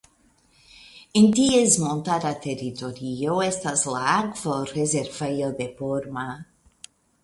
En 1.21 1.27
ties 1.39 1.75
montara 1.83 2.33
teritorio 2.47 3.37
estas 3.51 3.87
la 3.93 4.03
Akvorezervejo 4.17 5.57
de 5.63 5.73
Porma. 5.83 6.31